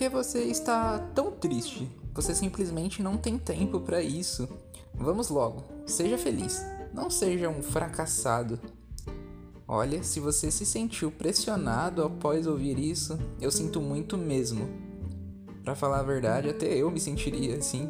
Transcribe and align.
que 0.00 0.08
você 0.08 0.44
está 0.44 0.98
tão 1.14 1.30
triste? 1.30 1.86
Você 2.14 2.34
simplesmente 2.34 3.02
não 3.02 3.18
tem 3.18 3.36
tempo 3.36 3.80
para 3.80 4.02
isso. 4.02 4.48
Vamos 4.94 5.28
logo, 5.28 5.62
seja 5.84 6.16
feliz, 6.16 6.64
não 6.94 7.10
seja 7.10 7.50
um 7.50 7.62
fracassado. 7.62 8.58
Olha, 9.68 10.02
se 10.02 10.18
você 10.18 10.50
se 10.50 10.64
sentiu 10.64 11.10
pressionado 11.10 12.02
após 12.02 12.46
ouvir 12.46 12.78
isso, 12.78 13.18
eu 13.42 13.50
sinto 13.50 13.78
muito 13.78 14.16
mesmo. 14.16 14.66
Para 15.62 15.74
falar 15.74 16.00
a 16.00 16.02
verdade, 16.02 16.48
até 16.48 16.74
eu 16.74 16.90
me 16.90 16.98
sentiria 16.98 17.58
assim. 17.58 17.86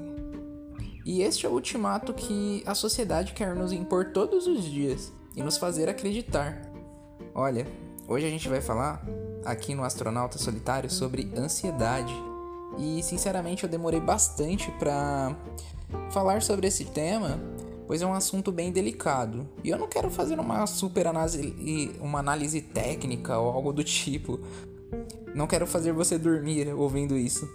E 1.06 1.22
este 1.22 1.46
é 1.46 1.48
o 1.48 1.52
ultimato 1.52 2.12
que 2.12 2.64
a 2.66 2.74
sociedade 2.74 3.34
quer 3.34 3.54
nos 3.54 3.70
impor 3.70 4.06
todos 4.06 4.48
os 4.48 4.64
dias 4.64 5.12
e 5.36 5.44
nos 5.44 5.56
fazer 5.56 5.88
acreditar. 5.88 6.60
Olha, 7.32 7.68
hoje 8.10 8.26
a 8.26 8.28
gente 8.28 8.48
vai 8.48 8.60
falar 8.60 9.06
aqui 9.44 9.72
no 9.72 9.84
Astronauta 9.84 10.36
Solitário 10.36 10.90
sobre 10.90 11.30
ansiedade. 11.36 12.12
E 12.76 13.00
sinceramente 13.04 13.62
eu 13.62 13.70
demorei 13.70 14.00
bastante 14.00 14.68
para 14.72 15.36
falar 16.10 16.42
sobre 16.42 16.66
esse 16.66 16.86
tema, 16.86 17.40
pois 17.86 18.02
é 18.02 18.06
um 18.06 18.12
assunto 18.12 18.50
bem 18.50 18.72
delicado. 18.72 19.48
E 19.62 19.70
eu 19.70 19.78
não 19.78 19.86
quero 19.86 20.10
fazer 20.10 20.40
uma 20.40 20.66
super 20.66 21.06
análise, 21.06 21.94
uma 22.00 22.18
análise 22.18 22.60
técnica 22.60 23.38
ou 23.38 23.48
algo 23.48 23.72
do 23.72 23.84
tipo. 23.84 24.40
Não 25.32 25.46
quero 25.46 25.64
fazer 25.64 25.92
você 25.92 26.18
dormir 26.18 26.66
ouvindo 26.74 27.16
isso. 27.16 27.48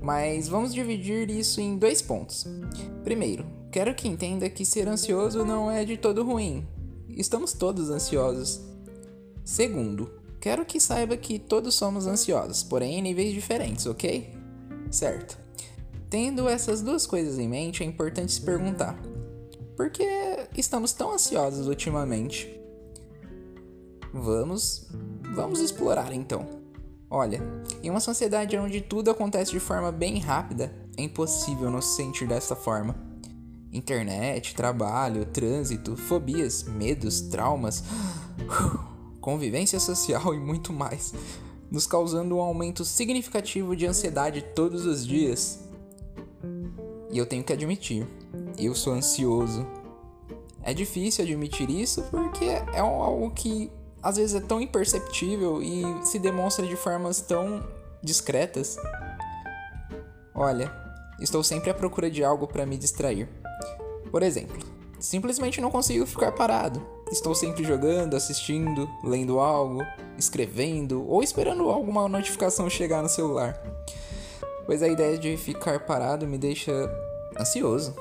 Mas 0.00 0.46
vamos 0.46 0.72
dividir 0.72 1.28
isso 1.30 1.60
em 1.60 1.76
dois 1.76 2.00
pontos. 2.00 2.46
Primeiro, 3.02 3.44
quero 3.72 3.92
que 3.92 4.06
entenda 4.06 4.48
que 4.48 4.64
ser 4.64 4.86
ansioso 4.86 5.44
não 5.44 5.68
é 5.68 5.84
de 5.84 5.96
todo 5.96 6.22
ruim. 6.22 6.64
Estamos 7.08 7.52
todos 7.52 7.90
ansiosos. 7.90 8.73
Segundo, 9.44 10.10
quero 10.40 10.64
que 10.64 10.80
saiba 10.80 11.16
que 11.16 11.38
todos 11.38 11.74
somos 11.74 12.06
ansiosos, 12.06 12.62
porém 12.62 12.98
em 12.98 13.02
níveis 13.02 13.34
diferentes, 13.34 13.84
ok? 13.86 14.32
Certo. 14.90 15.38
Tendo 16.08 16.48
essas 16.48 16.80
duas 16.80 17.06
coisas 17.06 17.38
em 17.38 17.48
mente, 17.48 17.82
é 17.82 17.86
importante 17.86 18.32
se 18.32 18.40
perguntar: 18.40 18.98
por 19.76 19.90
que 19.90 20.06
estamos 20.56 20.92
tão 20.92 21.12
ansiosos 21.12 21.66
ultimamente? 21.66 22.48
Vamos, 24.12 24.88
vamos 25.34 25.60
explorar 25.60 26.12
então. 26.12 26.48
Olha, 27.10 27.42
em 27.82 27.90
uma 27.90 28.00
sociedade 28.00 28.56
onde 28.56 28.80
tudo 28.80 29.10
acontece 29.10 29.50
de 29.50 29.60
forma 29.60 29.92
bem 29.92 30.18
rápida, 30.18 30.72
é 30.96 31.02
impossível 31.02 31.70
não 31.70 31.82
se 31.82 31.96
sentir 31.96 32.26
dessa 32.26 32.56
forma. 32.56 32.96
Internet, 33.72 34.54
trabalho, 34.54 35.26
trânsito, 35.26 35.96
fobias, 35.96 36.62
medos, 36.62 37.20
traumas, 37.22 37.82
convivência 39.24 39.80
social 39.80 40.34
e 40.34 40.38
muito 40.38 40.70
mais, 40.70 41.14
nos 41.70 41.86
causando 41.86 42.36
um 42.36 42.40
aumento 42.42 42.84
significativo 42.84 43.74
de 43.74 43.86
ansiedade 43.86 44.42
todos 44.54 44.84
os 44.84 45.06
dias. 45.06 45.60
E 47.10 47.16
eu 47.16 47.24
tenho 47.24 47.42
que 47.42 47.50
admitir, 47.50 48.06
eu 48.58 48.74
sou 48.74 48.92
ansioso. 48.92 49.66
É 50.62 50.74
difícil 50.74 51.24
admitir 51.24 51.70
isso 51.70 52.02
porque 52.10 52.44
é 52.44 52.80
algo 52.80 53.30
que 53.30 53.72
às 54.02 54.16
vezes 54.16 54.36
é 54.36 54.40
tão 54.40 54.60
imperceptível 54.60 55.62
e 55.62 55.82
se 56.04 56.18
demonstra 56.18 56.66
de 56.66 56.76
formas 56.76 57.22
tão 57.22 57.66
discretas. 58.02 58.76
Olha, 60.34 60.70
estou 61.18 61.42
sempre 61.42 61.70
à 61.70 61.74
procura 61.74 62.10
de 62.10 62.22
algo 62.22 62.46
para 62.46 62.66
me 62.66 62.76
distrair. 62.76 63.26
Por 64.10 64.22
exemplo, 64.22 64.58
simplesmente 65.00 65.62
não 65.62 65.70
consigo 65.70 66.04
ficar 66.04 66.32
parado. 66.32 66.93
Estou 67.10 67.34
sempre 67.34 67.64
jogando, 67.64 68.14
assistindo, 68.14 68.88
lendo 69.02 69.38
algo, 69.38 69.82
escrevendo 70.18 71.08
ou 71.08 71.22
esperando 71.22 71.68
alguma 71.70 72.08
notificação 72.08 72.68
chegar 72.68 73.02
no 73.02 73.08
celular. 73.08 73.60
Pois 74.66 74.82
a 74.82 74.88
ideia 74.88 75.18
de 75.18 75.36
ficar 75.36 75.80
parado 75.80 76.26
me 76.26 76.38
deixa 76.38 76.72
ansioso. 77.38 77.94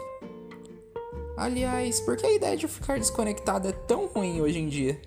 Aliás, 1.35 1.99
por 1.99 2.15
que 2.15 2.25
a 2.25 2.31
ideia 2.31 2.55
de 2.55 2.67
ficar 2.67 2.97
desconectado 2.97 3.67
é 3.67 3.71
tão 3.71 4.07
ruim 4.07 4.41
hoje 4.41 4.59
em 4.59 4.67
dia? 4.67 4.99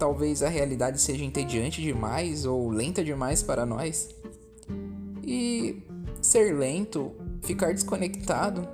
talvez 0.00 0.42
a 0.42 0.48
realidade 0.48 0.98
seja 0.98 1.22
entediante 1.22 1.82
demais 1.82 2.46
ou 2.46 2.70
lenta 2.70 3.04
demais 3.04 3.42
para 3.42 3.66
nós. 3.66 4.08
E 5.22 5.82
ser 6.22 6.56
lento, 6.56 7.12
ficar 7.42 7.74
desconectado, 7.74 8.66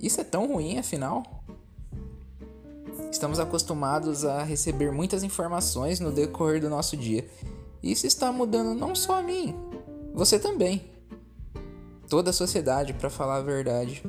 isso 0.00 0.20
é 0.20 0.24
tão 0.24 0.46
ruim 0.46 0.78
afinal? 0.78 1.37
Estamos 3.10 3.38
acostumados 3.38 4.24
a 4.24 4.42
receber 4.42 4.92
muitas 4.92 5.22
informações 5.22 6.00
no 6.00 6.12
decorrer 6.12 6.60
do 6.60 6.68
nosso 6.68 6.96
dia. 6.96 7.28
Isso 7.82 8.06
está 8.06 8.30
mudando 8.32 8.78
não 8.78 8.94
só 8.94 9.18
a 9.18 9.22
mim, 9.22 9.54
você 10.14 10.38
também. 10.38 10.90
Toda 12.08 12.30
a 12.30 12.32
sociedade, 12.32 12.94
para 12.94 13.10
falar 13.10 13.36
a 13.36 13.42
verdade. 13.42 14.02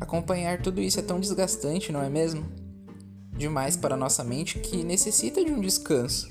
Acompanhar 0.00 0.60
tudo 0.62 0.80
isso 0.80 0.98
é 0.98 1.02
tão 1.02 1.20
desgastante, 1.20 1.92
não 1.92 2.02
é 2.02 2.08
mesmo? 2.08 2.44
demais 3.40 3.74
para 3.74 3.96
nossa 3.96 4.22
mente 4.22 4.58
que 4.58 4.84
necessita 4.84 5.42
de 5.42 5.50
um 5.50 5.60
descanso. 5.60 6.28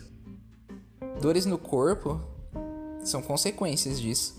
Dores 1.20 1.44
no 1.44 1.58
corpo 1.58 2.22
são 3.04 3.20
consequências 3.20 4.00
disso. 4.00 4.36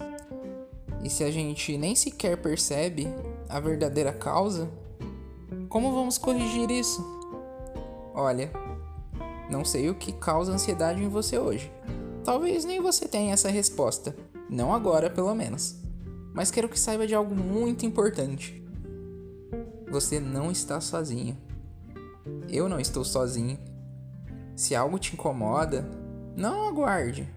E 1.03 1.11
se 1.11 1.25
a 1.25 1.31
gente 1.33 1.77
nem 1.77 1.97
sequer 1.97 2.41
percebe 2.41 3.09
a 3.49 3.59
verdadeira 3.59 4.13
causa, 4.13 4.71
como 5.69 5.93
vamos 5.93 6.17
corrigir 6.17 6.71
isso? 6.71 7.20
Olha, 8.15 8.51
não 9.51 9.65
sei 9.65 9.89
o 9.91 9.95
que 9.95 10.13
causa 10.13 10.53
ansiedade 10.53 11.03
em 11.03 11.09
você 11.09 11.39
hoje. 11.39 11.73
Talvez 12.25 12.65
nem 12.65 12.81
você 12.81 13.09
tenha 13.09 13.33
essa 13.33 13.49
resposta, 13.49 14.15
não 14.49 14.75
agora 14.75 15.11
pelo 15.11 15.35
menos. 15.35 15.77
Mas 16.33 16.51
quero 16.51 16.69
que 16.69 16.79
saiba 16.79 17.07
de 17.07 17.15
algo 17.15 17.35
muito 17.35 17.85
importante. 17.85 18.63
Você 19.91 20.21
não 20.21 20.51
está 20.51 20.81
sozinho. 20.81 21.37
Eu 22.49 22.69
não 22.69 22.79
estou 22.79 23.05
sozinho. 23.05 23.59
Se 24.55 24.75
algo 24.75 24.99
te 24.99 25.15
incomoda, 25.15 25.89
não 26.37 26.69
aguarde. 26.69 27.29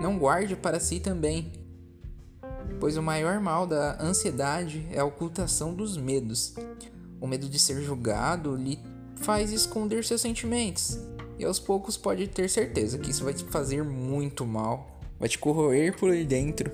Não 0.00 0.18
guarde 0.18 0.56
para 0.56 0.80
si 0.80 1.00
também. 1.00 1.52
Pois 2.80 2.96
o 2.96 3.02
maior 3.02 3.40
mal 3.40 3.66
da 3.66 4.02
ansiedade 4.02 4.86
é 4.90 5.00
a 5.00 5.04
ocultação 5.04 5.74
dos 5.74 5.96
medos. 5.96 6.54
O 7.20 7.26
medo 7.26 7.48
de 7.48 7.58
ser 7.58 7.82
julgado 7.82 8.56
lhe 8.56 8.78
faz 9.16 9.52
esconder 9.52 10.04
seus 10.04 10.20
sentimentos. 10.20 10.98
E 11.38 11.44
aos 11.44 11.58
poucos 11.58 11.96
pode 11.96 12.28
ter 12.28 12.48
certeza 12.48 12.98
que 12.98 13.10
isso 13.10 13.24
vai 13.24 13.34
te 13.34 13.44
fazer 13.44 13.82
muito 13.82 14.46
mal. 14.46 15.00
Vai 15.18 15.28
te 15.28 15.38
corroer 15.38 15.96
por 15.96 16.14
dentro. 16.24 16.70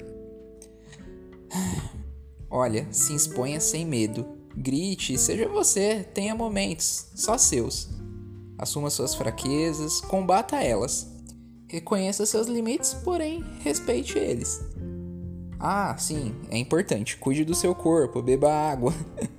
Olha, 2.51 2.87
se 2.91 3.15
exponha 3.15 3.61
sem 3.61 3.87
medo 3.87 4.41
Grite, 4.57 5.17
seja 5.17 5.49
você, 5.49 6.05
tenha 6.13 6.35
momentos, 6.35 7.07
só 7.15 7.39
seus. 7.39 7.89
Assuma 8.59 8.91
suas 8.91 9.15
fraquezas, 9.15 10.01
combata 10.01 10.63
elas. 10.63 11.07
Reconheça 11.69 12.27
seus 12.27 12.49
limites, 12.49 12.95
porém 13.05 13.45
respeite 13.61 14.19
eles. 14.19 14.61
Ah, 15.63 15.95
sim, 15.99 16.35
é 16.51 16.57
importante. 16.57 17.19
Cuide 17.19 17.45
do 17.45 17.55
seu 17.55 17.75
corpo, 17.75 18.23
beba 18.23 18.51
água. 18.51 18.95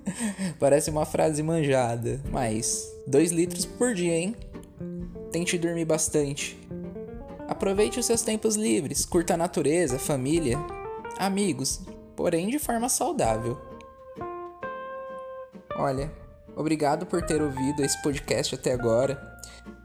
Parece 0.59 0.91
uma 0.91 1.03
frase 1.03 1.41
manjada, 1.41 2.21
mas 2.31 2.87
2 3.07 3.31
litros 3.31 3.65
por 3.65 3.95
dia, 3.95 4.15
hein? 4.15 4.35
Tente 5.31 5.57
dormir 5.57 5.85
bastante. 5.85 6.59
Aproveite 7.47 7.99
os 7.99 8.05
seus 8.05 8.21
tempos 8.21 8.55
livres, 8.55 9.03
curta 9.03 9.33
a 9.33 9.37
natureza, 9.37 9.97
família, 9.97 10.59
amigos, 11.17 11.81
porém 12.15 12.49
de 12.49 12.59
forma 12.59 12.87
saudável. 12.87 13.59
Olha, 15.75 16.11
obrigado 16.55 17.07
por 17.07 17.23
ter 17.23 17.41
ouvido 17.41 17.83
esse 17.83 17.99
podcast 18.03 18.53
até 18.53 18.73
agora. 18.73 19.15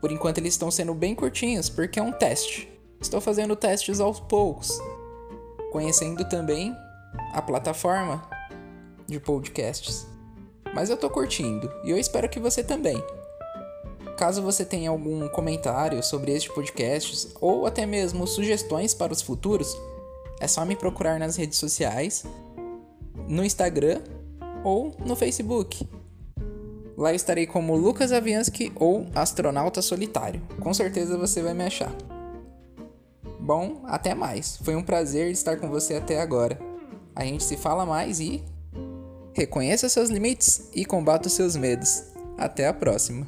Por 0.02 0.12
enquanto 0.12 0.36
eles 0.36 0.52
estão 0.52 0.70
sendo 0.70 0.92
bem 0.92 1.14
curtinhos, 1.14 1.70
porque 1.70 1.98
é 1.98 2.02
um 2.02 2.12
teste. 2.12 2.70
Estou 3.00 3.20
fazendo 3.20 3.56
testes 3.56 4.00
aos 4.00 4.20
poucos, 4.20 4.78
conhecendo 5.76 6.24
também 6.24 6.74
a 7.34 7.42
plataforma 7.42 8.26
de 9.06 9.20
podcasts. 9.20 10.06
Mas 10.74 10.88
eu 10.88 10.96
tô 10.96 11.10
curtindo 11.10 11.70
e 11.84 11.90
eu 11.90 11.98
espero 11.98 12.30
que 12.30 12.40
você 12.40 12.64
também. 12.64 12.96
Caso 14.16 14.40
você 14.40 14.64
tenha 14.64 14.88
algum 14.88 15.28
comentário 15.28 16.02
sobre 16.02 16.32
este 16.32 16.50
podcast 16.50 17.28
ou 17.42 17.66
até 17.66 17.84
mesmo 17.84 18.26
sugestões 18.26 18.94
para 18.94 19.12
os 19.12 19.20
futuros, 19.20 19.76
é 20.40 20.48
só 20.48 20.64
me 20.64 20.74
procurar 20.74 21.18
nas 21.18 21.36
redes 21.36 21.58
sociais, 21.58 22.24
no 23.28 23.44
Instagram 23.44 24.00
ou 24.64 24.96
no 25.04 25.14
Facebook. 25.14 25.86
Lá 26.96 27.12
estarei 27.12 27.46
como 27.46 27.76
Lucas 27.76 28.12
Aviansky 28.12 28.72
ou 28.76 29.06
Astronauta 29.14 29.82
Solitário. 29.82 30.40
Com 30.58 30.72
certeza 30.72 31.18
você 31.18 31.42
vai 31.42 31.52
me 31.52 31.64
achar. 31.66 31.94
Bom, 33.46 33.82
até 33.84 34.12
mais. 34.12 34.56
Foi 34.56 34.74
um 34.74 34.82
prazer 34.82 35.30
estar 35.30 35.56
com 35.60 35.68
você 35.68 35.94
até 35.94 36.20
agora. 36.20 36.58
A 37.14 37.24
gente 37.24 37.44
se 37.44 37.56
fala 37.56 37.86
mais 37.86 38.18
e 38.18 38.42
reconheça 39.32 39.88
seus 39.88 40.10
limites 40.10 40.68
e 40.74 40.84
combata 40.84 41.28
os 41.28 41.32
seus 41.32 41.54
medos. 41.54 42.02
Até 42.36 42.66
a 42.66 42.74
próxima. 42.74 43.24